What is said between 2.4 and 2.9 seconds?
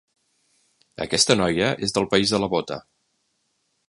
la bota.